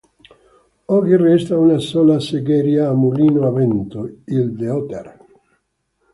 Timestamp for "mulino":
3.01-3.45